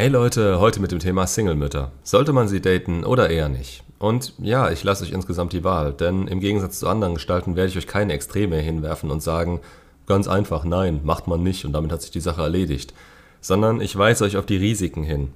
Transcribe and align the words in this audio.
Hey 0.00 0.08
Leute, 0.08 0.60
heute 0.60 0.80
mit 0.80 0.92
dem 0.92 0.98
Thema 0.98 1.26
Single-Mütter. 1.26 1.92
Sollte 2.04 2.32
man 2.32 2.48
sie 2.48 2.62
daten 2.62 3.04
oder 3.04 3.28
eher 3.28 3.50
nicht? 3.50 3.84
Und 3.98 4.32
ja, 4.38 4.70
ich 4.70 4.82
lasse 4.82 5.04
euch 5.04 5.12
insgesamt 5.12 5.52
die 5.52 5.62
Wahl, 5.62 5.92
denn 5.92 6.26
im 6.26 6.40
Gegensatz 6.40 6.78
zu 6.78 6.88
anderen 6.88 7.16
Gestalten 7.16 7.54
werde 7.54 7.68
ich 7.68 7.76
euch 7.76 7.86
keine 7.86 8.14
Extreme 8.14 8.56
hinwerfen 8.56 9.10
und 9.10 9.22
sagen, 9.22 9.60
ganz 10.06 10.26
einfach, 10.26 10.64
nein, 10.64 11.00
macht 11.04 11.26
man 11.26 11.42
nicht 11.42 11.66
und 11.66 11.74
damit 11.74 11.92
hat 11.92 12.00
sich 12.00 12.10
die 12.10 12.20
Sache 12.22 12.40
erledigt. 12.40 12.94
Sondern 13.42 13.82
ich 13.82 13.94
weise 13.94 14.24
euch 14.24 14.38
auf 14.38 14.46
die 14.46 14.56
Risiken 14.56 15.02
hin. 15.02 15.34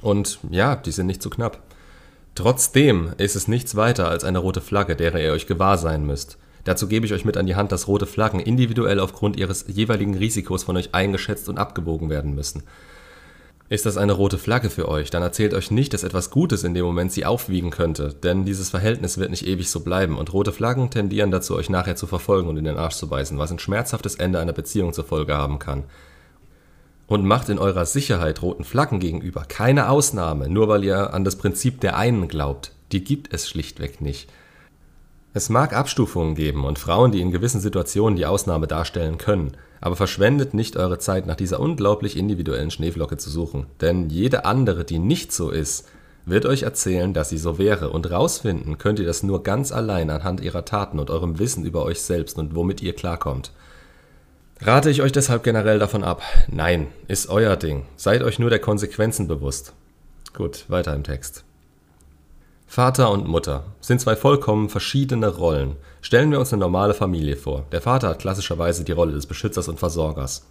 Und 0.00 0.38
ja, 0.48 0.76
die 0.76 0.92
sind 0.92 1.08
nicht 1.08 1.20
zu 1.20 1.28
knapp. 1.28 1.58
Trotzdem 2.36 3.10
ist 3.18 3.34
es 3.34 3.48
nichts 3.48 3.74
weiter 3.74 4.08
als 4.08 4.22
eine 4.22 4.38
rote 4.38 4.60
Flagge, 4.60 4.94
derer 4.94 5.20
ihr 5.20 5.32
euch 5.32 5.48
gewahr 5.48 5.76
sein 5.76 6.06
müsst. 6.06 6.38
Dazu 6.62 6.86
gebe 6.86 7.04
ich 7.04 7.12
euch 7.12 7.24
mit 7.24 7.36
an 7.36 7.46
die 7.46 7.56
Hand, 7.56 7.72
dass 7.72 7.88
rote 7.88 8.06
Flaggen 8.06 8.38
individuell 8.38 9.00
aufgrund 9.00 9.36
ihres 9.36 9.64
jeweiligen 9.66 10.14
Risikos 10.14 10.62
von 10.62 10.76
euch 10.76 10.94
eingeschätzt 10.94 11.48
und 11.48 11.58
abgewogen 11.58 12.10
werden 12.10 12.36
müssen. 12.36 12.62
Ist 13.68 13.86
das 13.86 13.96
eine 13.96 14.12
rote 14.12 14.36
Flagge 14.36 14.68
für 14.68 14.88
euch, 14.88 15.10
dann 15.10 15.22
erzählt 15.22 15.54
euch 15.54 15.70
nicht, 15.70 15.94
dass 15.94 16.04
etwas 16.04 16.30
Gutes 16.30 16.62
in 16.62 16.74
dem 16.74 16.84
Moment 16.84 17.10
sie 17.10 17.24
aufwiegen 17.24 17.70
könnte, 17.70 18.12
denn 18.12 18.44
dieses 18.44 18.70
Verhältnis 18.70 19.16
wird 19.16 19.30
nicht 19.30 19.46
ewig 19.46 19.70
so 19.70 19.80
bleiben 19.80 20.18
und 20.18 20.32
rote 20.32 20.52
Flaggen 20.52 20.90
tendieren 20.90 21.30
dazu, 21.30 21.56
euch 21.56 21.70
nachher 21.70 21.96
zu 21.96 22.06
verfolgen 22.06 22.48
und 22.48 22.58
in 22.58 22.64
den 22.64 22.76
Arsch 22.76 22.96
zu 22.96 23.08
beißen, 23.08 23.38
was 23.38 23.50
ein 23.50 23.58
schmerzhaftes 23.58 24.16
Ende 24.16 24.40
einer 24.40 24.52
Beziehung 24.52 24.92
zur 24.92 25.04
Folge 25.04 25.34
haben 25.34 25.58
kann. 25.58 25.84
Und 27.06 27.24
macht 27.24 27.48
in 27.48 27.58
eurer 27.58 27.86
Sicherheit 27.86 28.42
roten 28.42 28.64
Flaggen 28.64 29.00
gegenüber 29.00 29.44
keine 29.46 29.88
Ausnahme, 29.88 30.48
nur 30.48 30.68
weil 30.68 30.84
ihr 30.84 31.14
an 31.14 31.24
das 31.24 31.36
Prinzip 31.36 31.80
der 31.80 31.96
einen 31.96 32.28
glaubt. 32.28 32.72
Die 32.92 33.04
gibt 33.04 33.32
es 33.32 33.48
schlichtweg 33.48 34.00
nicht. 34.00 34.28
Es 35.34 35.48
mag 35.48 35.74
Abstufungen 35.74 36.34
geben 36.34 36.64
und 36.64 36.78
Frauen, 36.78 37.10
die 37.10 37.20
in 37.20 37.30
gewissen 37.30 37.60
Situationen 37.60 38.16
die 38.16 38.26
Ausnahme 38.26 38.66
darstellen 38.66 39.16
können, 39.16 39.52
aber 39.80 39.96
verschwendet 39.96 40.52
nicht 40.52 40.76
eure 40.76 40.98
Zeit 40.98 41.26
nach 41.26 41.36
dieser 41.36 41.58
unglaublich 41.58 42.16
individuellen 42.16 42.70
Schneeflocke 42.70 43.16
zu 43.16 43.30
suchen, 43.30 43.66
denn 43.80 44.10
jede 44.10 44.44
andere, 44.44 44.84
die 44.84 44.98
nicht 44.98 45.32
so 45.32 45.50
ist, 45.50 45.88
wird 46.26 46.46
euch 46.46 46.62
erzählen, 46.62 47.14
dass 47.14 47.30
sie 47.30 47.38
so 47.38 47.58
wäre, 47.58 47.90
und 47.90 48.10
rausfinden 48.10 48.78
könnt 48.78 48.98
ihr 48.98 49.06
das 49.06 49.22
nur 49.22 49.42
ganz 49.42 49.72
allein 49.72 50.10
anhand 50.10 50.40
ihrer 50.40 50.64
Taten 50.64 50.98
und 50.98 51.10
eurem 51.10 51.38
Wissen 51.38 51.64
über 51.64 51.82
euch 51.84 52.00
selbst 52.00 52.38
und 52.38 52.54
womit 52.54 52.82
ihr 52.82 52.94
klarkommt. 52.94 53.52
Rate 54.60 54.90
ich 54.90 55.02
euch 55.02 55.10
deshalb 55.10 55.42
generell 55.42 55.80
davon 55.80 56.04
ab? 56.04 56.22
Nein, 56.46 56.86
ist 57.08 57.28
euer 57.28 57.56
Ding. 57.56 57.86
Seid 57.96 58.22
euch 58.22 58.38
nur 58.38 58.50
der 58.50 58.60
Konsequenzen 58.60 59.26
bewusst. 59.26 59.72
Gut, 60.34 60.66
weiter 60.68 60.94
im 60.94 61.02
Text. 61.02 61.44
Vater 62.74 63.10
und 63.10 63.28
Mutter 63.28 63.64
sind 63.82 64.00
zwei 64.00 64.16
vollkommen 64.16 64.70
verschiedene 64.70 65.28
Rollen. 65.28 65.76
Stellen 66.00 66.30
wir 66.30 66.40
uns 66.40 66.54
eine 66.54 66.60
normale 66.60 66.94
Familie 66.94 67.36
vor. 67.36 67.66
Der 67.70 67.82
Vater 67.82 68.08
hat 68.08 68.20
klassischerweise 68.20 68.82
die 68.82 68.92
Rolle 68.92 69.12
des 69.12 69.26
Beschützers 69.26 69.68
und 69.68 69.78
Versorgers. 69.78 70.46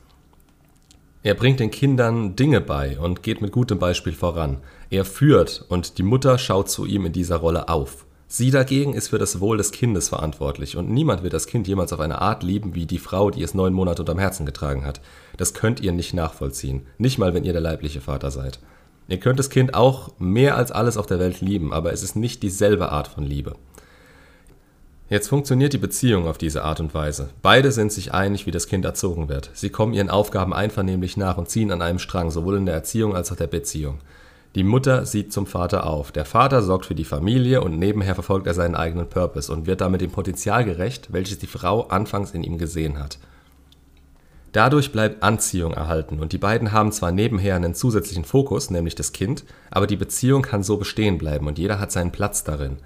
Er 1.23 1.33
bringt 1.33 1.59
den 1.59 1.71
Kindern 1.71 2.35
Dinge 2.35 2.61
bei 2.61 2.99
und 2.99 3.23
geht 3.23 3.41
mit 3.41 3.51
gutem 3.51 3.79
Beispiel 3.79 4.13
voran. 4.13 4.57
Er 4.91 5.03
führt 5.03 5.65
und 5.67 5.97
die 5.97 6.03
Mutter 6.03 6.37
schaut 6.37 6.69
zu 6.69 6.85
ihm 6.85 7.07
in 7.07 7.11
dieser 7.11 7.37
Rolle 7.37 7.69
auf. 7.69 8.05
Sie 8.27 8.51
dagegen 8.51 8.93
ist 8.93 9.07
für 9.07 9.17
das 9.17 9.39
Wohl 9.39 9.57
des 9.57 9.71
Kindes 9.71 10.09
verantwortlich 10.09 10.77
und 10.77 10.91
niemand 10.91 11.23
wird 11.23 11.33
das 11.33 11.47
Kind 11.47 11.67
jemals 11.67 11.91
auf 11.91 12.01
eine 12.01 12.21
Art 12.21 12.43
lieben 12.43 12.75
wie 12.75 12.85
die 12.85 12.99
Frau, 12.99 13.31
die 13.31 13.41
es 13.41 13.55
neun 13.55 13.73
Monate 13.73 14.03
unterm 14.03 14.19
Herzen 14.19 14.45
getragen 14.45 14.85
hat. 14.85 15.01
Das 15.37 15.55
könnt 15.55 15.79
ihr 15.79 15.91
nicht 15.91 16.13
nachvollziehen, 16.13 16.85
nicht 16.99 17.17
mal 17.17 17.33
wenn 17.33 17.45
ihr 17.45 17.53
der 17.53 17.63
leibliche 17.63 17.99
Vater 17.99 18.29
seid. 18.29 18.59
Ihr 19.07 19.19
könnt 19.19 19.39
das 19.39 19.49
Kind 19.49 19.73
auch 19.73 20.11
mehr 20.19 20.55
als 20.55 20.71
alles 20.71 20.97
auf 20.97 21.05
der 21.05 21.19
Welt 21.19 21.41
lieben, 21.41 21.73
aber 21.73 21.91
es 21.91 22.03
ist 22.03 22.15
nicht 22.15 22.43
dieselbe 22.43 22.91
Art 22.91 23.07
von 23.07 23.23
Liebe. 23.23 23.55
Jetzt 25.09 25.27
funktioniert 25.27 25.73
die 25.73 25.77
Beziehung 25.77 26.25
auf 26.25 26.37
diese 26.37 26.63
Art 26.63 26.79
und 26.79 26.93
Weise. 26.93 27.31
Beide 27.41 27.73
sind 27.73 27.91
sich 27.91 28.13
einig, 28.13 28.45
wie 28.45 28.51
das 28.51 28.67
Kind 28.67 28.85
erzogen 28.85 29.27
wird. 29.27 29.49
Sie 29.53 29.69
kommen 29.69 29.93
ihren 29.93 30.09
Aufgaben 30.09 30.53
einvernehmlich 30.53 31.17
nach 31.17 31.37
und 31.37 31.49
ziehen 31.49 31.71
an 31.71 31.81
einem 31.81 31.99
Strang, 31.99 32.31
sowohl 32.31 32.55
in 32.55 32.65
der 32.65 32.75
Erziehung 32.75 33.13
als 33.13 33.29
auch 33.29 33.35
der 33.35 33.47
Beziehung. 33.47 33.99
Die 34.55 34.63
Mutter 34.63 35.05
sieht 35.05 35.33
zum 35.33 35.47
Vater 35.47 35.85
auf. 35.85 36.13
Der 36.13 36.23
Vater 36.23 36.61
sorgt 36.61 36.85
für 36.85 36.95
die 36.95 37.03
Familie 37.03 37.61
und 37.61 37.77
nebenher 37.77 38.15
verfolgt 38.15 38.47
er 38.47 38.53
seinen 38.53 38.75
eigenen 38.75 39.09
Purpose 39.09 39.51
und 39.51 39.65
wird 39.65 39.81
damit 39.81 39.99
dem 39.99 40.11
Potenzial 40.11 40.63
gerecht, 40.63 41.11
welches 41.11 41.39
die 41.39 41.47
Frau 41.47 41.87
anfangs 41.87 42.31
in 42.31 42.45
ihm 42.45 42.57
gesehen 42.57 42.97
hat. 42.97 43.17
Dadurch 44.51 44.91
bleibt 44.91 45.23
Anziehung 45.23 45.73
erhalten 45.73 46.19
und 46.19 46.33
die 46.33 46.37
beiden 46.37 46.73
haben 46.73 46.91
zwar 46.91 47.11
nebenher 47.11 47.55
einen 47.55 47.73
zusätzlichen 47.73 48.25
Fokus, 48.25 48.69
nämlich 48.69 48.95
das 48.95 49.13
Kind, 49.13 49.45
aber 49.69 49.87
die 49.87 49.95
Beziehung 49.95 50.41
kann 50.41 50.61
so 50.61 50.77
bestehen 50.77 51.17
bleiben 51.17 51.47
und 51.47 51.57
jeder 51.57 51.79
hat 51.79 51.91
seinen 51.91 52.11
Platz 52.11 52.43
darin. 52.43 52.77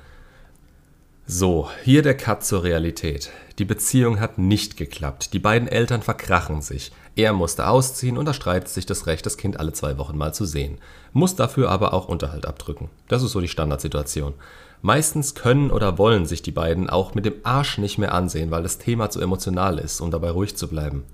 So, 1.28 1.70
hier 1.84 2.04
der 2.04 2.16
Cut 2.16 2.46
zur 2.46 2.64
Realität. 2.64 3.32
Die 3.58 3.66
Beziehung 3.66 4.20
hat 4.20 4.38
nicht 4.38 4.78
geklappt. 4.78 5.34
Die 5.34 5.40
beiden 5.40 5.68
Eltern 5.68 6.04
verkrachen 6.04 6.62
sich. 6.62 6.92
Er 7.16 7.34
musste 7.34 7.68
ausziehen 7.68 8.20
und 8.20 8.28
erstreitet 8.28 8.70
sich 8.70 8.86
das 8.86 9.08
Recht, 9.08 9.26
das 9.26 9.38
Kind 9.38 9.60
alle 9.60 9.74
zwei 9.74 9.98
Wochen 9.98 10.20
mal 10.20 10.36
zu 10.36 10.46
sehen. 10.46 10.78
Muss 11.14 11.36
dafür 11.36 11.72
aber 11.72 11.96
auch 11.96 12.10
Unterhalt 12.10 12.46
abdrücken. 12.46 12.90
Das 13.08 13.24
ist 13.24 13.32
so 13.32 13.42
die 13.42 13.48
Standardsituation. 13.48 14.36
Meistens 14.84 15.34
können 15.34 15.72
oder 15.72 15.98
wollen 15.98 16.28
sich 16.28 16.44
die 16.44 16.52
beiden 16.52 16.92
auch 16.92 17.16
mit 17.16 17.26
dem 17.26 17.36
Arsch 17.42 17.80
nicht 17.80 17.98
mehr 17.98 18.14
ansehen, 18.14 18.52
weil 18.52 18.62
das 18.62 18.78
Thema 18.78 19.10
zu 19.10 19.20
emotional 19.20 19.80
ist, 19.80 20.02
um 20.02 20.12
dabei 20.12 20.30
ruhig 20.30 20.56
zu 20.56 20.68
bleiben. 20.68 21.06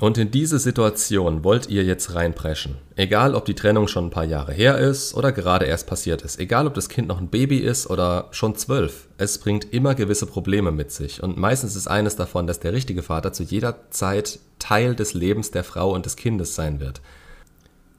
Und 0.00 0.18
in 0.18 0.30
diese 0.30 0.58
Situation 0.58 1.44
wollt 1.44 1.68
ihr 1.68 1.84
jetzt 1.84 2.14
reinpreschen. 2.14 2.76
Egal, 2.96 3.34
ob 3.34 3.44
die 3.44 3.54
Trennung 3.54 3.86
schon 3.86 4.06
ein 4.06 4.10
paar 4.10 4.24
Jahre 4.24 4.52
her 4.52 4.78
ist 4.78 5.14
oder 5.14 5.30
gerade 5.30 5.66
erst 5.66 5.86
passiert 5.86 6.22
ist. 6.22 6.40
Egal, 6.40 6.66
ob 6.66 6.74
das 6.74 6.88
Kind 6.88 7.08
noch 7.08 7.20
ein 7.20 7.28
Baby 7.28 7.58
ist 7.58 7.88
oder 7.88 8.28
schon 8.32 8.56
zwölf. 8.56 9.08
Es 9.18 9.38
bringt 9.38 9.72
immer 9.72 9.94
gewisse 9.94 10.26
Probleme 10.26 10.72
mit 10.72 10.90
sich. 10.90 11.22
Und 11.22 11.36
meistens 11.36 11.76
ist 11.76 11.86
eines 11.86 12.16
davon, 12.16 12.46
dass 12.46 12.60
der 12.60 12.72
richtige 12.72 13.02
Vater 13.02 13.32
zu 13.32 13.44
jeder 13.44 13.90
Zeit 13.90 14.40
Teil 14.58 14.96
des 14.96 15.14
Lebens 15.14 15.50
der 15.52 15.64
Frau 15.64 15.92
und 15.92 16.06
des 16.06 16.16
Kindes 16.16 16.54
sein 16.54 16.80
wird. 16.80 17.00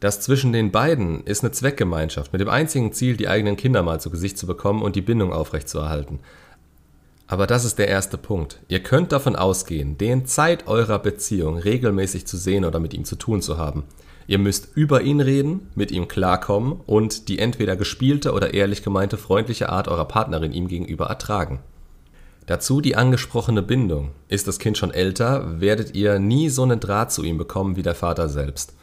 Das 0.02 0.20
zwischen 0.20 0.52
den 0.52 0.72
beiden 0.72 1.24
ist 1.24 1.44
eine 1.44 1.52
Zweckgemeinschaft 1.52 2.34
mit 2.34 2.42
dem 2.42 2.50
einzigen 2.50 2.92
Ziel, 2.92 3.16
die 3.16 3.30
eigenen 3.30 3.56
Kinder 3.56 3.82
mal 3.82 4.02
zu 4.02 4.10
Gesicht 4.10 4.38
zu 4.38 4.46
bekommen 4.46 4.84
und 4.84 4.96
die 4.96 5.02
Bindung 5.02 5.32
aufrechtzuerhalten. 5.32 6.20
Aber 7.28 7.48
das 7.48 7.66
ist 7.66 7.80
der 7.80 7.88
erste 7.88 8.18
Punkt. 8.18 8.60
Ihr 8.68 8.84
könnt 8.84 9.12
davon 9.12 9.36
ausgehen, 9.36 9.98
den 9.98 10.26
Zeit 10.28 10.68
eurer 10.68 11.00
Beziehung 11.00 11.58
regelmäßig 11.58 12.28
zu 12.28 12.38
sehen 12.38 12.66
oder 12.66 12.80
mit 12.80 12.94
ihm 12.94 13.04
zu 13.04 13.16
tun 13.16 13.42
zu 13.42 13.58
haben. 13.58 13.84
Ihr 14.28 14.38
müsst 14.38 14.76
über 14.76 15.02
ihn 15.02 15.22
reden, 15.22 15.72
mit 15.76 15.92
ihm 15.92 16.08
klarkommen 16.08 16.82
und 16.86 17.28
die 17.28 17.40
entweder 17.40 17.76
gespielte 17.76 18.34
oder 18.34 18.54
ehrlich 18.54 18.84
gemeinte 18.84 19.18
freundliche 19.18 19.70
Art 19.70 19.88
eurer 19.88 20.06
Partnerin 20.06 20.52
ihm 20.52 20.68
gegenüber 20.68 21.06
ertragen. 21.06 21.60
Dazu 22.46 22.80
die 22.80 22.96
angesprochene 22.96 23.64
Bindung. 23.64 24.12
Ist 24.28 24.48
das 24.48 24.60
Kind 24.60 24.78
schon 24.78 24.92
älter, 24.92 25.60
werdet 25.62 25.96
ihr 25.96 26.20
nie 26.20 26.50
so 26.50 26.62
einen 26.62 26.80
Draht 26.80 27.12
zu 27.12 27.24
ihm 27.24 27.40
bekommen 27.40 27.76
wie 27.76 27.82
der 27.82 27.96
Vater 27.96 28.30
selbst. 28.30 28.76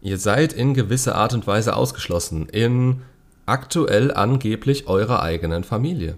Ihr 0.00 0.16
seid 0.16 0.54
in 0.54 0.72
gewisser 0.72 1.16
Art 1.16 1.34
und 1.34 1.46
Weise 1.46 1.76
ausgeschlossen 1.76 2.48
in 2.48 3.02
aktuell 3.44 4.12
angeblich 4.12 4.86
eurer 4.86 5.22
eigenen 5.22 5.64
Familie 5.64 6.16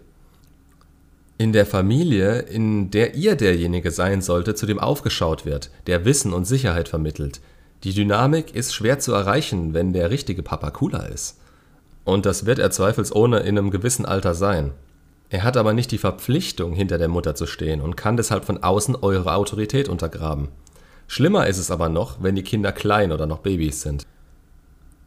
in 1.37 1.53
der 1.53 1.67
Familie, 1.67 2.41
in 2.41 2.91
der 2.91 3.15
ihr 3.15 3.35
derjenige 3.35 3.91
sein 3.91 4.23
sollte, 4.23 4.55
zu 4.55 4.67
dem 4.67 4.79
aufgeschaut 4.79 5.45
wird, 5.45 5.71
der 5.87 6.05
Wissen 6.05 6.33
und 6.33 6.45
Sicherheit 6.45 6.89
vermittelt. 6.89 7.41
Die 7.83 7.93
Dynamik 7.93 8.55
ist 8.55 8.75
schwer 8.75 8.99
zu 8.99 9.13
erreichen, 9.13 9.75
wenn 9.75 9.93
der 9.93 10.11
richtige 10.11 10.43
Papa 10.43 10.71
cooler 10.71 11.09
ist. 11.09 11.39
Und 12.05 12.25
das 12.25 12.47
wird 12.47 12.59
er 12.59 12.71
zweifelsohne 12.71 13.41
in 13.41 13.59
einem 13.59 13.71
gewissen 13.71 14.07
Alter 14.07 14.35
sein. 14.35 14.73
Er 15.31 15.43
hat 15.43 15.57
aber 15.57 15.73
nicht 15.73 15.91
die 15.91 15.99
Verpflichtung, 15.99 16.73
hinter 16.75 16.99
der 16.99 17.09
Mutter 17.09 17.35
zu 17.35 17.47
stehen 17.47 17.81
und 17.81 17.97
kann 17.97 18.17
deshalb 18.17 18.45
von 18.45 18.63
außen 18.63 18.95
eure 18.95 19.35
Autorität 19.35 19.89
untergraben. 19.89 20.49
Schlimmer 21.09 21.47
ist 21.47 21.59
es 21.59 21.71
aber 21.71 21.89
noch, 21.89 22.23
wenn 22.23 22.37
die 22.37 22.43
Kinder 22.43 22.73
klein 22.73 23.11
oder 23.11 23.27
noch 23.27 23.39
Babys 23.39 23.83
sind. 23.83 24.07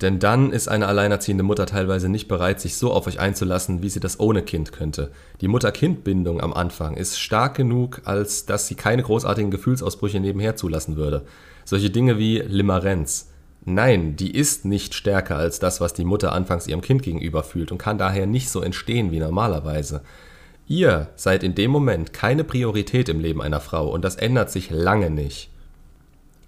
Denn 0.01 0.19
dann 0.19 0.51
ist 0.51 0.67
eine 0.67 0.87
alleinerziehende 0.87 1.43
Mutter 1.43 1.65
teilweise 1.65 2.07
nicht 2.07 2.27
bereit, 2.27 2.59
sich 2.61 2.75
so 2.75 2.91
auf 2.91 3.07
euch 3.07 3.19
einzulassen, 3.19 3.81
wie 3.81 3.89
sie 3.89 3.99
das 3.99 4.19
ohne 4.19 4.43
Kind 4.43 4.71
könnte. 4.71 5.11
Die 5.41 5.47
Mutter-Kind-Bindung 5.47 6.39
am 6.39 6.53
Anfang 6.53 6.95
ist 6.95 7.19
stark 7.19 7.55
genug, 7.55 8.01
als 8.05 8.45
dass 8.45 8.67
sie 8.67 8.75
keine 8.75 9.01
großartigen 9.01 9.49
Gefühlsausbrüche 9.49 10.19
nebenher 10.19 10.55
zulassen 10.55 10.97
würde. 10.97 11.25
Solche 11.65 11.89
Dinge 11.89 12.19
wie 12.19 12.39
Limerenz. 12.39 13.29
Nein, 13.65 14.15
die 14.15 14.31
ist 14.35 14.65
nicht 14.65 14.93
stärker 14.93 15.35
als 15.35 15.59
das, 15.59 15.81
was 15.81 15.93
die 15.93 16.05
Mutter 16.05 16.31
anfangs 16.31 16.67
ihrem 16.67 16.81
Kind 16.81 17.01
gegenüber 17.01 17.43
fühlt 17.43 17.71
und 17.71 17.79
kann 17.79 17.97
daher 17.97 18.27
nicht 18.27 18.49
so 18.49 18.61
entstehen 18.61 19.11
wie 19.11 19.19
normalerweise. 19.19 20.03
Ihr 20.67 21.09
seid 21.15 21.43
in 21.43 21.55
dem 21.55 21.71
Moment 21.71 22.13
keine 22.13 22.43
Priorität 22.43 23.09
im 23.09 23.19
Leben 23.19 23.41
einer 23.41 23.61
Frau 23.61 23.89
und 23.89 24.05
das 24.05 24.15
ändert 24.15 24.51
sich 24.51 24.69
lange 24.69 25.09
nicht. 25.09 25.49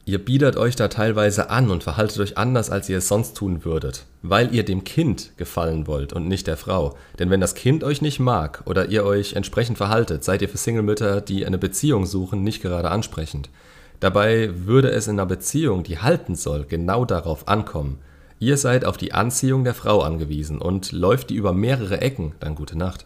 Ihr 0.10 0.18
biedert 0.18 0.58
euch 0.58 0.76
da 0.76 0.88
teilweise 0.88 1.52
an 1.52 1.70
und 1.70 1.84
verhaltet 1.84 2.18
euch 2.20 2.36
anders, 2.36 2.72
als 2.72 2.90
ihr 2.90 2.98
es 2.98 3.08
sonst 3.08 3.38
tun 3.38 3.64
würdet, 3.64 4.08
weil 4.24 4.56
ihr 4.56 4.66
dem 4.66 4.84
Kind 4.84 5.38
gefallen 5.38 5.86
wollt 5.86 6.14
und 6.14 6.28
nicht 6.28 6.48
der 6.48 6.58
Frau. 6.58 6.98
Denn 7.20 7.30
wenn 7.30 7.40
das 7.40 7.54
Kind 7.54 7.84
euch 7.84 8.02
nicht 8.02 8.20
mag 8.20 8.64
oder 8.66 8.88
ihr 8.88 9.06
euch 9.06 9.34
entsprechend 9.34 9.78
verhaltet, 9.78 10.24
seid 10.24 10.42
ihr 10.42 10.50
für 10.50 10.58
Single-Mütter, 10.58 11.22
die 11.22 11.46
eine 11.46 11.60
Beziehung 11.60 12.08
suchen, 12.08 12.42
nicht 12.42 12.64
gerade 12.64 12.90
ansprechend. 12.90 13.52
Dabei 14.00 14.50
würde 14.66 14.90
es 14.90 15.06
in 15.06 15.20
einer 15.20 15.28
Beziehung, 15.28 15.84
die 15.84 16.00
halten 16.00 16.34
soll, 16.34 16.66
genau 16.68 17.06
darauf 17.06 17.48
ankommen. 17.48 18.00
Ihr 18.40 18.58
seid 18.58 18.86
auf 18.86 18.98
die 18.98 19.14
Anziehung 19.14 19.64
der 19.64 19.76
Frau 19.76 20.02
angewiesen 20.02 20.60
und 20.60 20.92
läuft 20.92 21.30
die 21.30 21.36
über 21.36 21.54
mehrere 21.54 22.02
Ecken, 22.02 22.34
dann 22.40 22.56
gute 22.56 22.80
Nacht. 22.80 23.06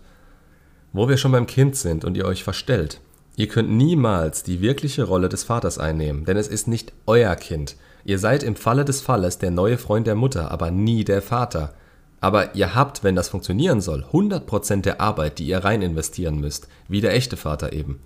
Wo 0.93 1.09
wir 1.09 1.17
schon 1.17 1.33
beim 1.33 1.47
Kind 1.47 1.75
sind 1.75 2.05
und 2.05 2.15
ihr 2.15 2.23
euch 2.23 2.45
verstellt, 2.45 3.01
Ihr 3.35 3.47
könnt 3.47 3.71
niemals 3.71 4.43
die 4.43 4.61
wirkliche 4.61 5.03
Rolle 5.03 5.27
des 5.27 5.43
Vaters 5.43 5.79
einnehmen, 5.79 6.25
denn 6.25 6.37
es 6.37 6.47
ist 6.47 6.67
nicht 6.67 6.93
euer 7.07 7.35
Kind. 7.35 7.75
Ihr 8.05 8.19
seid 8.19 8.43
im 8.43 8.55
Falle 8.55 8.85
des 8.85 9.01
Falles 9.01 9.39
der 9.39 9.49
neue 9.49 9.77
Freund 9.77 10.05
der 10.05 10.15
Mutter, 10.15 10.51
aber 10.51 10.69
nie 10.69 11.03
der 11.03 11.21
Vater. 11.21 11.73
Aber 12.21 12.55
ihr 12.55 12.75
habt, 12.75 13.03
wenn 13.03 13.15
das 13.15 13.29
funktionieren 13.29 13.81
soll, 13.81 14.05
100% 14.11 14.81
der 14.81 15.01
Arbeit, 15.01 15.39
die 15.39 15.47
ihr 15.47 15.63
rein 15.63 15.81
investieren 15.81 16.39
müsst, 16.39 16.67
wie 16.87 17.01
der 17.01 17.13
echte 17.13 17.35
Vater 17.35 17.73
eben. 17.73 17.99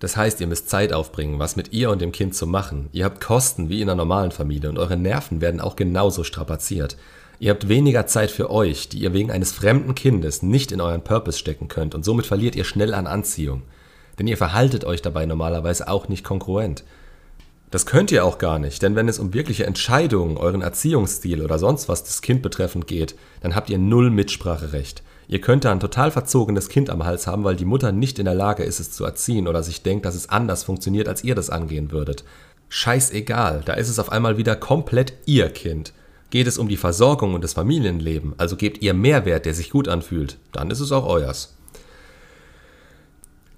Das 0.00 0.16
heißt, 0.16 0.40
ihr 0.40 0.46
müsst 0.46 0.68
Zeit 0.68 0.92
aufbringen, 0.92 1.38
was 1.38 1.56
mit 1.56 1.72
ihr 1.72 1.90
und 1.90 2.02
dem 2.02 2.12
Kind 2.12 2.34
zu 2.34 2.46
machen. 2.46 2.88
Ihr 2.92 3.04
habt 3.04 3.22
Kosten 3.22 3.68
wie 3.68 3.80
in 3.80 3.88
einer 3.88 3.96
normalen 3.96 4.32
Familie 4.32 4.68
und 4.68 4.78
eure 4.78 4.98
Nerven 4.98 5.40
werden 5.40 5.60
auch 5.60 5.76
genauso 5.76 6.24
strapaziert. 6.24 6.96
Ihr 7.44 7.50
habt 7.50 7.68
weniger 7.68 8.06
Zeit 8.06 8.30
für 8.30 8.50
euch, 8.50 8.88
die 8.88 9.00
ihr 9.00 9.12
wegen 9.12 9.30
eines 9.30 9.52
fremden 9.52 9.94
Kindes 9.94 10.42
nicht 10.42 10.72
in 10.72 10.80
euren 10.80 11.04
Purpose 11.04 11.38
stecken 11.38 11.68
könnt 11.68 11.94
und 11.94 12.02
somit 12.02 12.24
verliert 12.24 12.56
ihr 12.56 12.64
schnell 12.64 12.94
an 12.94 13.06
Anziehung. 13.06 13.64
Denn 14.18 14.26
ihr 14.26 14.38
verhaltet 14.38 14.86
euch 14.86 15.02
dabei 15.02 15.26
normalerweise 15.26 15.88
auch 15.88 16.08
nicht 16.08 16.24
kongruent. 16.24 16.84
Das 17.70 17.84
könnt 17.84 18.10
ihr 18.12 18.24
auch 18.24 18.38
gar 18.38 18.58
nicht, 18.58 18.80
denn 18.80 18.96
wenn 18.96 19.10
es 19.10 19.18
um 19.18 19.34
wirkliche 19.34 19.66
Entscheidungen, 19.66 20.38
euren 20.38 20.62
Erziehungsstil 20.62 21.42
oder 21.42 21.58
sonst 21.58 21.86
was 21.86 22.02
das 22.02 22.22
Kind 22.22 22.40
betreffend 22.40 22.86
geht, 22.86 23.14
dann 23.42 23.54
habt 23.54 23.68
ihr 23.68 23.76
null 23.76 24.08
Mitspracherecht. 24.08 25.02
Ihr 25.28 25.42
könnt 25.42 25.66
da 25.66 25.72
ein 25.72 25.80
total 25.80 26.10
verzogenes 26.10 26.70
Kind 26.70 26.88
am 26.88 27.04
Hals 27.04 27.26
haben, 27.26 27.44
weil 27.44 27.56
die 27.56 27.66
Mutter 27.66 27.92
nicht 27.92 28.18
in 28.18 28.24
der 28.24 28.34
Lage 28.34 28.62
ist, 28.62 28.80
es 28.80 28.90
zu 28.90 29.04
erziehen 29.04 29.48
oder 29.48 29.62
sich 29.62 29.82
denkt, 29.82 30.06
dass 30.06 30.14
es 30.14 30.30
anders 30.30 30.64
funktioniert, 30.64 31.08
als 31.08 31.22
ihr 31.22 31.34
das 31.34 31.50
angehen 31.50 31.90
würdet. 31.90 32.24
Scheißegal, 32.70 33.60
da 33.66 33.74
ist 33.74 33.90
es 33.90 33.98
auf 33.98 34.10
einmal 34.10 34.38
wieder 34.38 34.56
komplett 34.56 35.12
ihr 35.26 35.50
Kind. 35.50 35.92
Geht 36.34 36.48
es 36.48 36.58
um 36.58 36.66
die 36.66 36.76
Versorgung 36.76 37.32
und 37.34 37.44
das 37.44 37.52
Familienleben, 37.52 38.34
also 38.38 38.56
gebt 38.56 38.82
ihr 38.82 38.92
Mehrwert, 38.92 39.46
der 39.46 39.54
sich 39.54 39.70
gut 39.70 39.86
anfühlt, 39.86 40.36
dann 40.50 40.72
ist 40.72 40.80
es 40.80 40.90
auch 40.90 41.06
euers. 41.06 41.56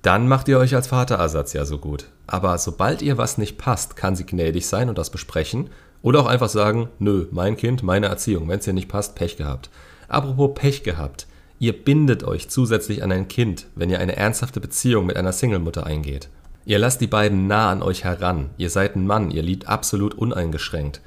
Dann 0.02 0.28
macht 0.28 0.46
ihr 0.48 0.58
euch 0.58 0.74
als 0.74 0.88
Vaterersatz 0.88 1.54
ja 1.54 1.64
so 1.64 1.78
gut. 1.78 2.08
Aber 2.26 2.58
sobald 2.58 3.00
ihr 3.00 3.16
was 3.16 3.38
nicht 3.38 3.56
passt, 3.56 3.96
kann 3.96 4.14
sie 4.14 4.26
gnädig 4.26 4.66
sein 4.66 4.90
und 4.90 4.98
das 4.98 5.08
besprechen 5.08 5.70
oder 6.02 6.20
auch 6.20 6.26
einfach 6.26 6.50
sagen, 6.50 6.90
nö, 6.98 7.24
mein 7.30 7.56
Kind, 7.56 7.82
meine 7.82 8.08
Erziehung, 8.08 8.46
wenn 8.46 8.58
es 8.58 8.66
dir 8.66 8.74
nicht 8.74 8.90
passt, 8.90 9.14
Pech 9.14 9.38
gehabt. 9.38 9.70
Apropos 10.06 10.50
Pech 10.54 10.82
gehabt, 10.82 11.28
ihr 11.58 11.72
bindet 11.72 12.24
euch 12.24 12.50
zusätzlich 12.50 13.02
an 13.02 13.10
ein 13.10 13.28
Kind, 13.28 13.68
wenn 13.74 13.88
ihr 13.88 14.00
eine 14.00 14.16
ernsthafte 14.16 14.60
Beziehung 14.60 15.06
mit 15.06 15.16
einer 15.16 15.32
Singlemutter 15.32 15.86
eingeht. 15.86 16.28
Ihr 16.66 16.78
lasst 16.78 17.00
die 17.00 17.06
beiden 17.06 17.46
nah 17.46 17.70
an 17.70 17.80
euch 17.80 18.04
heran, 18.04 18.50
ihr 18.58 18.68
seid 18.68 18.96
ein 18.96 19.06
Mann, 19.06 19.30
ihr 19.30 19.42
liebt 19.42 19.66
absolut 19.66 20.12
uneingeschränkt. 20.12 21.00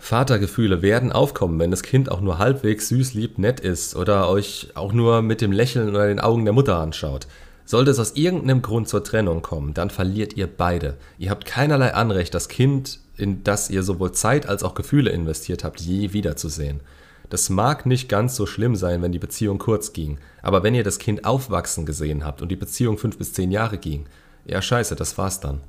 Vatergefühle 0.00 0.82
werden 0.82 1.12
aufkommen, 1.12 1.58
wenn 1.58 1.70
das 1.70 1.82
Kind 1.82 2.10
auch 2.10 2.20
nur 2.20 2.38
halbwegs 2.38 2.88
süß, 2.88 3.14
lieb, 3.14 3.38
nett 3.38 3.60
ist 3.60 3.96
oder 3.96 4.28
euch 4.28 4.68
auch 4.74 4.92
nur 4.92 5.22
mit 5.22 5.40
dem 5.40 5.52
Lächeln 5.52 5.88
oder 5.90 6.06
den 6.06 6.20
Augen 6.20 6.44
der 6.44 6.54
Mutter 6.54 6.78
anschaut. 6.78 7.26
Sollte 7.64 7.90
es 7.90 7.98
aus 7.98 8.12
irgendeinem 8.12 8.62
Grund 8.62 8.88
zur 8.88 9.04
Trennung 9.04 9.42
kommen, 9.42 9.74
dann 9.74 9.90
verliert 9.90 10.34
ihr 10.34 10.46
beide. 10.46 10.96
Ihr 11.18 11.30
habt 11.30 11.44
keinerlei 11.44 11.92
Anrecht, 11.92 12.32
das 12.34 12.48
Kind, 12.48 13.00
in 13.18 13.44
das 13.44 13.68
ihr 13.68 13.82
sowohl 13.82 14.12
Zeit 14.12 14.48
als 14.48 14.62
auch 14.62 14.74
Gefühle 14.74 15.10
investiert 15.10 15.64
habt, 15.64 15.80
je 15.80 16.12
wiederzusehen. 16.12 16.80
Das 17.28 17.50
mag 17.50 17.84
nicht 17.84 18.08
ganz 18.08 18.36
so 18.36 18.46
schlimm 18.46 18.74
sein, 18.74 19.02
wenn 19.02 19.12
die 19.12 19.18
Beziehung 19.18 19.58
kurz 19.58 19.92
ging, 19.92 20.18
aber 20.40 20.62
wenn 20.62 20.74
ihr 20.74 20.84
das 20.84 20.98
Kind 20.98 21.26
aufwachsen 21.26 21.84
gesehen 21.84 22.24
habt 22.24 22.40
und 22.40 22.48
die 22.48 22.56
Beziehung 22.56 22.96
fünf 22.96 23.18
bis 23.18 23.34
zehn 23.34 23.50
Jahre 23.50 23.76
ging, 23.76 24.06
ja 24.46 24.62
scheiße, 24.62 24.96
das 24.96 25.18
war's 25.18 25.40
dann. 25.40 25.60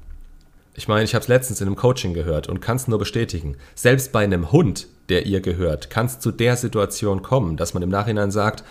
Ich 0.73 0.87
meine, 0.87 1.03
ich 1.03 1.13
habe 1.15 1.23
es 1.23 1.27
letztens 1.27 1.61
in 1.61 1.67
einem 1.67 1.75
Coaching 1.75 2.13
gehört 2.13 2.47
und 2.47 2.61
kann 2.61 2.77
es 2.77 2.87
nur 2.87 2.99
bestätigen. 2.99 3.57
Selbst 3.75 4.11
bei 4.11 4.23
einem 4.23 4.51
Hund, 4.51 4.87
der 5.09 5.25
ihr 5.25 5.41
gehört, 5.41 5.89
kann 5.89 6.05
es 6.05 6.19
zu 6.19 6.31
der 6.31 6.55
Situation 6.55 7.21
kommen, 7.21 7.57
dass 7.57 7.73
man 7.73 7.83
im 7.83 7.89
Nachhinein 7.89 8.31
sagt, 8.31 8.63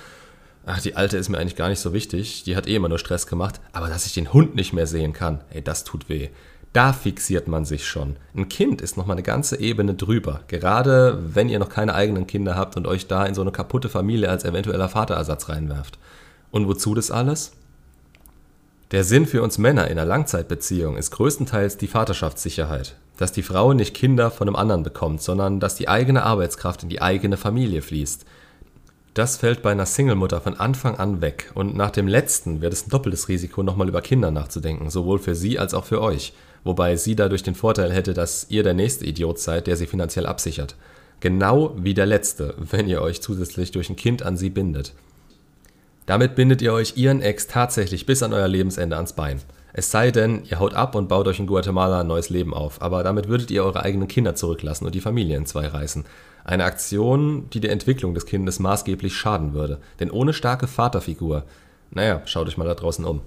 ach, 0.64 0.80
die 0.80 0.96
Alte 0.96 1.16
ist 1.16 1.28
mir 1.28 1.38
eigentlich 1.38 1.56
gar 1.56 1.68
nicht 1.68 1.80
so 1.80 1.92
wichtig, 1.92 2.44
die 2.44 2.56
hat 2.56 2.66
eh 2.66 2.76
immer 2.76 2.88
nur 2.88 2.98
Stress 2.98 3.26
gemacht, 3.26 3.60
aber 3.72 3.88
dass 3.88 4.06
ich 4.06 4.14
den 4.14 4.32
Hund 4.32 4.54
nicht 4.54 4.72
mehr 4.72 4.86
sehen 4.86 5.12
kann, 5.12 5.40
ey, 5.50 5.62
das 5.62 5.84
tut 5.84 6.08
weh. 6.08 6.28
Da 6.72 6.92
fixiert 6.92 7.48
man 7.48 7.64
sich 7.64 7.86
schon. 7.86 8.16
Ein 8.36 8.48
Kind 8.48 8.82
ist 8.82 8.96
nochmal 8.96 9.16
eine 9.16 9.22
ganze 9.22 9.58
Ebene 9.58 9.94
drüber. 9.94 10.40
Gerade 10.48 11.18
wenn 11.34 11.48
ihr 11.48 11.58
noch 11.58 11.70
keine 11.70 11.94
eigenen 11.94 12.26
Kinder 12.26 12.56
habt 12.56 12.76
und 12.76 12.86
euch 12.86 13.06
da 13.06 13.24
in 13.24 13.34
so 13.34 13.40
eine 13.40 13.52
kaputte 13.52 13.88
Familie 13.88 14.28
als 14.28 14.44
eventueller 14.44 14.88
Vaterersatz 14.88 15.48
reinwerft. 15.48 15.98
Und 16.50 16.68
wozu 16.68 16.94
das 16.94 17.10
alles? 17.10 17.52
Der 18.90 19.04
Sinn 19.04 19.26
für 19.26 19.42
uns 19.42 19.58
Männer 19.58 19.88
in 19.88 19.98
einer 19.98 20.06
Langzeitbeziehung 20.06 20.96
ist 20.96 21.10
größtenteils 21.10 21.76
die 21.76 21.88
Vaterschaftssicherheit. 21.88 22.96
Dass 23.18 23.32
die 23.32 23.42
Frau 23.42 23.74
nicht 23.74 23.92
Kinder 23.92 24.30
von 24.30 24.48
einem 24.48 24.56
anderen 24.56 24.82
bekommt, 24.82 25.20
sondern 25.20 25.60
dass 25.60 25.74
die 25.74 25.88
eigene 25.88 26.22
Arbeitskraft 26.22 26.84
in 26.84 26.88
die 26.88 27.02
eigene 27.02 27.36
Familie 27.36 27.82
fließt. 27.82 28.24
Das 29.12 29.36
fällt 29.36 29.60
bei 29.60 29.72
einer 29.72 29.84
Singlemutter 29.84 30.40
von 30.40 30.58
Anfang 30.58 30.96
an 30.96 31.20
weg 31.20 31.50
und 31.54 31.76
nach 31.76 31.90
dem 31.90 32.08
letzten 32.08 32.62
wird 32.62 32.72
es 32.72 32.86
ein 32.86 32.90
doppeltes 32.90 33.28
Risiko, 33.28 33.62
nochmal 33.62 33.88
über 33.88 34.00
Kinder 34.00 34.30
nachzudenken, 34.30 34.88
sowohl 34.88 35.18
für 35.18 35.34
sie 35.34 35.58
als 35.58 35.74
auch 35.74 35.84
für 35.84 36.00
euch, 36.00 36.32
wobei 36.64 36.96
sie 36.96 37.14
dadurch 37.14 37.42
den 37.42 37.56
Vorteil 37.56 37.92
hätte, 37.92 38.14
dass 38.14 38.46
ihr 38.48 38.62
der 38.62 38.74
nächste 38.74 39.04
Idiot 39.04 39.38
seid, 39.38 39.66
der 39.66 39.76
sie 39.76 39.86
finanziell 39.86 40.24
absichert. 40.24 40.76
Genau 41.20 41.74
wie 41.76 41.92
der 41.92 42.06
letzte, 42.06 42.54
wenn 42.56 42.88
ihr 42.88 43.02
euch 43.02 43.20
zusätzlich 43.20 43.70
durch 43.70 43.90
ein 43.90 43.96
Kind 43.96 44.22
an 44.22 44.38
sie 44.38 44.50
bindet. 44.50 44.94
Damit 46.08 46.36
bindet 46.36 46.62
ihr 46.62 46.72
euch 46.72 46.96
ihren 46.96 47.20
Ex 47.20 47.48
tatsächlich 47.48 48.06
bis 48.06 48.22
an 48.22 48.32
euer 48.32 48.48
Lebensende 48.48 48.96
ans 48.96 49.12
Bein. 49.12 49.42
Es 49.74 49.90
sei 49.90 50.10
denn, 50.10 50.42
ihr 50.46 50.58
haut 50.58 50.72
ab 50.72 50.94
und 50.94 51.06
baut 51.06 51.28
euch 51.28 51.38
in 51.38 51.46
Guatemala 51.46 52.00
ein 52.00 52.06
neues 52.06 52.30
Leben 52.30 52.54
auf, 52.54 52.80
aber 52.80 53.02
damit 53.02 53.28
würdet 53.28 53.50
ihr 53.50 53.62
eure 53.62 53.82
eigenen 53.82 54.08
Kinder 54.08 54.34
zurücklassen 54.34 54.86
und 54.86 54.94
die 54.94 55.02
Familie 55.02 55.36
in 55.36 55.44
zwei 55.44 55.66
reißen. 55.66 56.06
Eine 56.44 56.64
Aktion, 56.64 57.50
die 57.50 57.60
der 57.60 57.72
Entwicklung 57.72 58.14
des 58.14 58.24
Kindes 58.24 58.58
maßgeblich 58.58 59.14
schaden 59.14 59.52
würde. 59.52 59.80
Denn 60.00 60.10
ohne 60.10 60.32
starke 60.32 60.66
Vaterfigur, 60.66 61.44
naja, 61.90 62.22
schaut 62.24 62.48
euch 62.48 62.56
mal 62.56 62.64
da 62.64 62.74
draußen 62.74 63.04
um. 63.04 63.20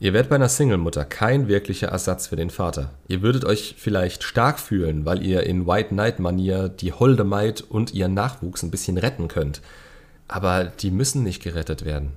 Ihr 0.00 0.12
werdet 0.12 0.28
bei 0.28 0.34
einer 0.34 0.48
Single-Mutter 0.48 1.04
kein 1.04 1.46
wirklicher 1.46 1.88
Ersatz 1.88 2.26
für 2.26 2.36
den 2.36 2.50
Vater. 2.50 2.90
Ihr 3.06 3.22
würdet 3.22 3.44
euch 3.44 3.76
vielleicht 3.78 4.24
stark 4.24 4.58
fühlen, 4.58 5.04
weil 5.04 5.24
ihr 5.24 5.44
in 5.44 5.68
White 5.68 5.90
Knight-Manier 5.90 6.68
die 6.68 6.92
holde 6.92 7.22
Maid 7.22 7.60
und 7.60 7.94
ihren 7.94 8.14
Nachwuchs 8.14 8.64
ein 8.64 8.72
bisschen 8.72 8.98
retten 8.98 9.28
könnt. 9.28 9.62
Aber 10.28 10.64
die 10.64 10.90
müssen 10.90 11.22
nicht 11.22 11.42
gerettet 11.42 11.84
werden. 11.84 12.12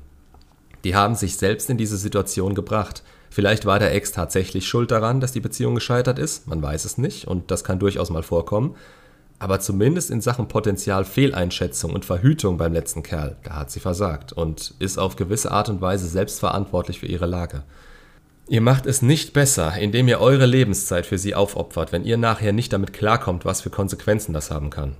Die 0.83 0.95
haben 0.95 1.15
sich 1.15 1.37
selbst 1.37 1.69
in 1.69 1.77
diese 1.77 1.97
Situation 1.97 2.55
gebracht. 2.55 3.03
Vielleicht 3.29 3.65
war 3.65 3.79
der 3.79 3.93
Ex 3.93 4.11
tatsächlich 4.11 4.67
schuld 4.67 4.91
daran, 4.91 5.19
dass 5.19 5.31
die 5.31 5.41
Beziehung 5.41 5.75
gescheitert 5.75 6.17
ist, 6.17 6.47
man 6.47 6.61
weiß 6.61 6.85
es 6.85 6.97
nicht 6.97 7.27
und 7.27 7.51
das 7.51 7.63
kann 7.63 7.79
durchaus 7.79 8.09
mal 8.09 8.23
vorkommen 8.23 8.75
aber 9.39 9.61
zumindest 9.61 10.11
in 10.11 10.19
Sachen 10.19 10.49
Potenzial 10.49 11.05
Fehleinschätzung 11.05 11.93
und 11.93 12.03
Verhütung 12.03 12.57
beim 12.57 12.73
letzten 12.73 13.03
Kerl, 13.03 13.37
da 13.43 13.55
hat 13.55 13.71
sie 13.71 13.79
versagt 13.79 14.33
und 14.33 14.75
ist 14.79 14.99
auf 14.99 15.15
gewisse 15.15 15.51
Art 15.51 15.69
und 15.69 15.81
Weise 15.81 16.07
selbstverantwortlich 16.07 16.99
für 16.99 17.05
ihre 17.05 17.25
Lage. 17.25 17.63
Ihr 18.49 18.61
macht 18.61 18.85
es 18.85 19.01
nicht 19.01 19.31
besser, 19.31 19.77
indem 19.77 20.07
ihr 20.07 20.19
eure 20.19 20.45
Lebenszeit 20.45 21.05
für 21.05 21.17
sie 21.17 21.35
aufopfert, 21.35 21.91
wenn 21.91 22.03
ihr 22.03 22.17
nachher 22.17 22.51
nicht 22.51 22.73
damit 22.73 22.93
klarkommt, 22.93 23.45
was 23.45 23.61
für 23.61 23.69
Konsequenzen 23.69 24.33
das 24.33 24.51
haben 24.51 24.69
kann. 24.69 24.95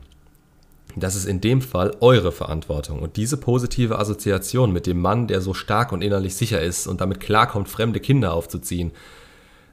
Das 0.96 1.16
ist 1.16 1.26
in 1.26 1.40
dem 1.40 1.62
Fall 1.62 1.96
eure 2.00 2.32
Verantwortung 2.32 3.00
und 3.00 3.16
diese 3.16 3.38
positive 3.38 4.00
Assoziation 4.00 4.74
mit 4.74 4.88
dem 4.88 5.00
Mann, 5.00 5.28
der 5.28 5.40
so 5.42 5.54
stark 5.54 5.92
und 5.92 6.02
innerlich 6.02 6.36
sicher 6.36 6.62
ist 6.62 6.88
und 6.88 7.02
damit 7.02 7.20
klarkommt, 7.20 7.70
fremde 7.70 8.00
Kinder 8.00 8.34
aufzuziehen. 8.34 8.92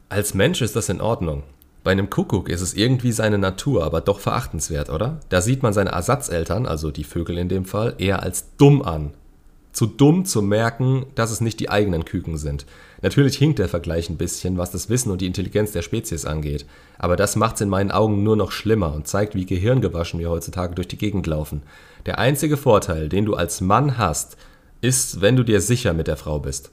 Als 0.09 0.35
Mensch 0.35 0.61
ist 0.61 0.77
das 0.77 0.89
in 0.89 1.01
Ordnung, 1.01 1.43
bei 1.87 1.93
einem 1.93 2.11
Kuckuck 2.11 2.49
ist 2.49 2.63
es 2.63 2.75
irgendwie 2.75 3.13
seine 3.13 3.39
Natur, 3.39 3.85
aber 3.85 4.01
doch 4.01 4.19
verachtenswert, 4.19 4.91
oder? 4.91 5.21
Da 5.29 5.41
sieht 5.41 5.63
man 5.63 5.73
seine 5.73 5.91
Ersatzeltern, 5.91 6.67
also 6.67 6.91
die 6.91 7.05
Vögel 7.05 7.39
in 7.39 7.49
dem 7.49 7.65
Fall, 7.65 7.95
eher 7.99 8.25
als 8.25 8.57
dumm 8.57 8.83
an. 8.83 9.13
Zu 9.77 9.85
dumm 9.85 10.25
zu 10.25 10.41
merken, 10.41 11.05
dass 11.17 11.31
es 11.31 11.43
nicht 11.43 11.61
die 11.61 11.69
eigenen 11.69 12.07
Küken 12.07 12.39
sind. 12.39 12.65
Natürlich 13.03 13.37
hinkt 13.37 13.59
der 13.59 13.69
Vergleich 13.69 14.09
ein 14.09 14.17
bisschen, 14.17 14.57
was 14.57 14.71
das 14.71 14.89
Wissen 14.89 15.11
und 15.11 15.21
die 15.21 15.27
Intelligenz 15.27 15.73
der 15.73 15.83
Spezies 15.83 16.25
angeht. 16.25 16.65
Aber 16.97 17.15
das 17.15 17.37
macht's 17.37 17.61
in 17.61 17.69
meinen 17.69 17.91
Augen 17.91 18.23
nur 18.23 18.37
noch 18.37 18.53
schlimmer 18.53 18.95
und 18.95 19.07
zeigt, 19.07 19.35
wie 19.35 19.45
gehirngewaschen 19.45 20.19
wir 20.19 20.31
heutzutage 20.31 20.75
durch 20.75 20.89
die 20.89 20.97
Gegend 20.97 21.27
laufen. 21.27 21.63
Der 22.07 22.19
einzige 22.19 22.57
Vorteil, 22.57 23.11
den 23.11 23.27
du 23.27 23.35
als 23.35 23.61
Mann 23.61 23.99
hast, 23.99 24.39
ist, 24.81 25.21
wenn 25.21 25.37
du 25.37 25.43
dir 25.43 25.61
sicher 25.61 25.93
mit 25.93 26.07
der 26.07 26.17
Frau 26.17 26.39
bist. 26.39 26.71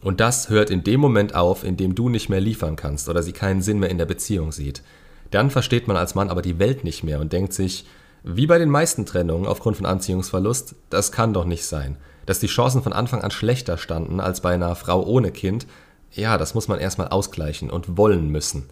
Und 0.00 0.20
das 0.20 0.50
hört 0.50 0.70
in 0.70 0.84
dem 0.84 1.00
Moment 1.00 1.34
auf, 1.34 1.64
in 1.64 1.76
dem 1.76 1.96
du 1.96 2.08
nicht 2.08 2.28
mehr 2.28 2.40
liefern 2.40 2.76
kannst 2.76 3.08
oder 3.08 3.24
sie 3.24 3.32
keinen 3.32 3.60
Sinn 3.60 3.80
mehr 3.80 3.90
in 3.90 3.98
der 3.98 4.06
Beziehung 4.06 4.52
sieht. 4.52 4.84
Dann 5.32 5.50
versteht 5.50 5.88
man 5.88 5.96
als 5.96 6.14
Mann 6.14 6.30
aber 6.30 6.42
die 6.42 6.60
Welt 6.60 6.84
nicht 6.84 7.02
mehr 7.02 7.18
und 7.18 7.32
denkt 7.32 7.54
sich, 7.54 7.86
wie 8.22 8.46
bei 8.46 8.58
den 8.58 8.70
meisten 8.70 9.04
Trennungen 9.04 9.48
aufgrund 9.48 9.78
von 9.78 9.86
Anziehungsverlust, 9.86 10.76
das 10.90 11.10
kann 11.10 11.32
doch 11.32 11.44
nicht 11.44 11.64
sein. 11.64 11.96
Dass 12.30 12.38
die 12.38 12.46
Chancen 12.46 12.84
von 12.84 12.92
Anfang 12.92 13.22
an 13.22 13.32
schlechter 13.32 13.76
standen 13.76 14.20
als 14.20 14.40
bei 14.40 14.54
einer 14.54 14.76
Frau 14.76 15.04
ohne 15.04 15.32
Kind, 15.32 15.66
ja, 16.12 16.38
das 16.38 16.54
muss 16.54 16.68
man 16.68 16.78
erstmal 16.78 17.08
ausgleichen 17.08 17.70
und 17.70 17.96
wollen 17.96 18.28
müssen. 18.28 18.68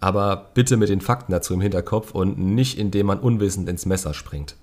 Aber 0.00 0.48
bitte 0.54 0.78
mit 0.78 0.88
den 0.88 1.02
Fakten 1.02 1.30
dazu 1.30 1.52
im 1.52 1.60
Hinterkopf 1.60 2.12
und 2.12 2.38
nicht 2.38 2.78
indem 2.78 3.08
man 3.08 3.18
unwissend 3.18 3.68
ins 3.68 3.84
Messer 3.84 4.14
springt. 4.14 4.56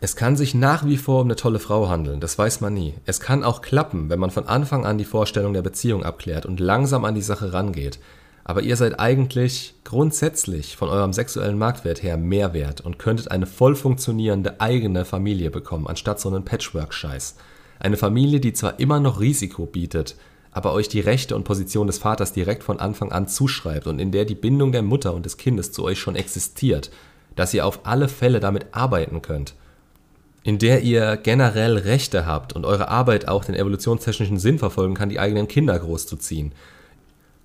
Es 0.00 0.16
kann 0.16 0.38
sich 0.38 0.54
nach 0.54 0.86
wie 0.86 0.96
vor 0.96 1.20
um 1.20 1.26
eine 1.26 1.36
tolle 1.36 1.58
Frau 1.58 1.90
handeln, 1.90 2.20
das 2.20 2.38
weiß 2.38 2.62
man 2.62 2.72
nie. 2.72 2.94
Es 3.04 3.20
kann 3.20 3.44
auch 3.44 3.60
klappen, 3.60 4.08
wenn 4.08 4.20
man 4.20 4.30
von 4.30 4.48
Anfang 4.48 4.86
an 4.86 4.96
die 4.96 5.04
Vorstellung 5.04 5.52
der 5.52 5.60
Beziehung 5.60 6.02
abklärt 6.02 6.46
und 6.46 6.60
langsam 6.60 7.04
an 7.04 7.14
die 7.14 7.20
Sache 7.20 7.52
rangeht. 7.52 7.98
Aber 8.50 8.62
ihr 8.62 8.74
seid 8.74 8.98
eigentlich 8.98 9.76
grundsätzlich 9.84 10.74
von 10.76 10.88
eurem 10.88 11.12
sexuellen 11.12 11.56
Marktwert 11.56 12.02
her 12.02 12.16
mehr 12.16 12.52
wert 12.52 12.80
und 12.80 12.98
könntet 12.98 13.30
eine 13.30 13.46
voll 13.46 13.76
funktionierende 13.76 14.60
eigene 14.60 15.04
Familie 15.04 15.52
bekommen, 15.52 15.86
anstatt 15.86 16.18
so 16.18 16.28
einen 16.28 16.44
Patchwork-Scheiß. 16.44 17.36
Eine 17.78 17.96
Familie, 17.96 18.40
die 18.40 18.52
zwar 18.52 18.80
immer 18.80 18.98
noch 18.98 19.20
Risiko 19.20 19.66
bietet, 19.66 20.16
aber 20.50 20.72
euch 20.72 20.88
die 20.88 20.98
Rechte 20.98 21.36
und 21.36 21.44
Position 21.44 21.86
des 21.86 21.98
Vaters 21.98 22.32
direkt 22.32 22.64
von 22.64 22.80
Anfang 22.80 23.12
an 23.12 23.28
zuschreibt 23.28 23.86
und 23.86 24.00
in 24.00 24.10
der 24.10 24.24
die 24.24 24.34
Bindung 24.34 24.72
der 24.72 24.82
Mutter 24.82 25.14
und 25.14 25.26
des 25.26 25.36
Kindes 25.36 25.70
zu 25.70 25.84
euch 25.84 26.00
schon 26.00 26.16
existiert, 26.16 26.90
dass 27.36 27.54
ihr 27.54 27.64
auf 27.64 27.86
alle 27.86 28.08
Fälle 28.08 28.40
damit 28.40 28.66
arbeiten 28.72 29.22
könnt, 29.22 29.54
in 30.42 30.58
der 30.58 30.80
ihr 30.80 31.16
generell 31.18 31.78
Rechte 31.78 32.26
habt 32.26 32.54
und 32.54 32.64
eure 32.64 32.88
Arbeit 32.88 33.28
auch 33.28 33.44
den 33.44 33.54
evolutionstechnischen 33.54 34.40
Sinn 34.40 34.58
verfolgen 34.58 34.94
kann, 34.94 35.08
die 35.08 35.20
eigenen 35.20 35.46
Kinder 35.46 35.78
großzuziehen. 35.78 36.52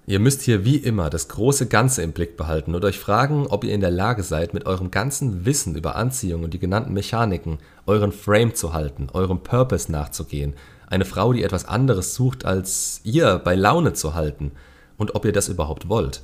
Ihr 0.07 0.19
müsst 0.19 0.43
hier 0.43 0.63
wie 0.63 0.77
immer 0.77 1.09
das 1.09 1.29
große 1.29 1.65
Ganze 1.65 2.03
im 2.03 2.11
Blick 2.11 2.37
behalten 2.37 2.75
und 2.75 2.85
euch 2.85 2.99
fragen, 2.99 3.47
ob 3.47 3.63
ihr 3.63 3.73
in 3.73 3.81
der 3.81 3.89
Lage 3.89 4.21
seid, 4.21 4.53
mit 4.53 4.67
eurem 4.67 4.91
ganzen 4.91 5.45
Wissen 5.45 5.75
über 5.75 5.95
Anziehung 5.95 6.43
und 6.43 6.53
die 6.53 6.59
genannten 6.59 6.93
Mechaniken 6.93 7.57
euren 7.87 8.11
Frame 8.11 8.53
zu 8.53 8.73
halten, 8.73 9.07
eurem 9.13 9.41
Purpose 9.41 9.91
nachzugehen, 9.91 10.53
eine 10.87 11.05
Frau, 11.05 11.33
die 11.33 11.41
etwas 11.41 11.65
anderes 11.65 12.13
sucht, 12.13 12.45
als 12.45 13.01
ihr 13.03 13.39
bei 13.39 13.55
Laune 13.55 13.93
zu 13.93 14.13
halten 14.13 14.51
und 14.97 15.15
ob 15.15 15.25
ihr 15.25 15.31
das 15.31 15.49
überhaupt 15.49 15.89
wollt. 15.89 16.21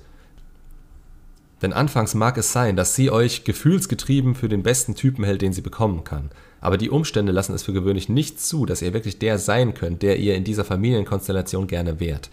Denn 1.63 1.73
anfangs 1.73 2.13
mag 2.13 2.37
es 2.37 2.53
sein, 2.53 2.75
dass 2.75 2.95
sie 2.95 3.09
euch 3.09 3.43
gefühlsgetrieben 3.45 4.35
für 4.35 4.49
den 4.49 4.61
besten 4.61 4.93
Typen 4.93 5.23
hält, 5.23 5.41
den 5.41 5.53
sie 5.53 5.61
bekommen 5.61 6.03
kann. 6.03 6.29
Aber 6.59 6.77
die 6.77 6.91
Umstände 6.91 7.31
lassen 7.31 7.55
es 7.55 7.63
für 7.63 7.73
gewöhnlich 7.73 8.09
nicht 8.09 8.39
zu, 8.39 8.67
dass 8.67 8.83
ihr 8.83 8.93
wirklich 8.93 9.17
der 9.17 9.39
sein 9.39 9.73
könnt, 9.73 10.03
der 10.03 10.17
ihr 10.17 10.35
in 10.35 10.43
dieser 10.43 10.65
Familienkonstellation 10.65 11.65
gerne 11.65 11.99
wärt. 11.99 12.29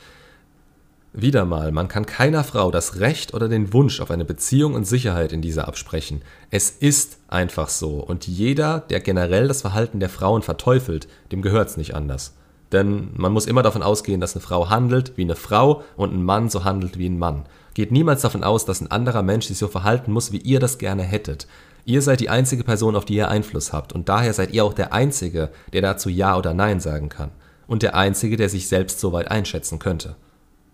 Wieder 1.14 1.46
mal, 1.46 1.72
man 1.72 1.88
kann 1.88 2.04
keiner 2.04 2.44
Frau 2.44 2.70
das 2.70 3.00
Recht 3.00 3.32
oder 3.32 3.48
den 3.48 3.72
Wunsch 3.72 4.00
auf 4.00 4.10
eine 4.10 4.26
Beziehung 4.26 4.74
und 4.74 4.86
Sicherheit 4.86 5.32
in 5.32 5.40
dieser 5.40 5.66
absprechen. 5.66 6.20
Es 6.50 6.68
ist 6.68 7.18
einfach 7.28 7.70
so 7.70 7.94
und 8.04 8.26
jeder, 8.26 8.80
der 8.80 9.00
generell 9.00 9.48
das 9.48 9.62
Verhalten 9.62 10.00
der 10.00 10.10
Frauen 10.10 10.42
verteufelt, 10.42 11.08
dem 11.32 11.40
gehört's 11.40 11.78
nicht 11.78 11.94
anders. 11.94 12.34
Denn 12.72 13.08
man 13.16 13.32
muss 13.32 13.46
immer 13.46 13.62
davon 13.62 13.82
ausgehen, 13.82 14.20
dass 14.20 14.34
eine 14.34 14.42
Frau 14.42 14.68
handelt 14.68 15.16
wie 15.16 15.22
eine 15.22 15.34
Frau 15.34 15.82
und 15.96 16.12
ein 16.12 16.22
Mann 16.22 16.50
so 16.50 16.64
handelt 16.64 16.98
wie 16.98 17.08
ein 17.08 17.18
Mann. 17.18 17.46
Geht 17.72 17.90
niemals 17.90 18.20
davon 18.20 18.44
aus, 18.44 18.66
dass 18.66 18.82
ein 18.82 18.90
anderer 18.90 19.22
Mensch 19.22 19.46
sich 19.46 19.56
so 19.56 19.68
verhalten 19.68 20.12
muss, 20.12 20.30
wie 20.30 20.38
ihr 20.38 20.60
das 20.60 20.76
gerne 20.76 21.04
hättet. 21.04 21.46
Ihr 21.86 22.02
seid 22.02 22.20
die 22.20 22.28
einzige 22.28 22.64
Person, 22.64 22.94
auf 22.94 23.06
die 23.06 23.14
ihr 23.14 23.30
Einfluss 23.30 23.72
habt 23.72 23.94
und 23.94 24.10
daher 24.10 24.34
seid 24.34 24.52
ihr 24.52 24.62
auch 24.62 24.74
der 24.74 24.92
Einzige, 24.92 25.48
der 25.72 25.80
dazu 25.80 26.10
Ja 26.10 26.36
oder 26.36 26.52
Nein 26.52 26.80
sagen 26.80 27.08
kann. 27.08 27.30
Und 27.66 27.82
der 27.82 27.94
Einzige, 27.96 28.36
der 28.36 28.50
sich 28.50 28.68
selbst 28.68 29.00
so 29.00 29.12
weit 29.12 29.30
einschätzen 29.30 29.78
könnte. 29.78 30.16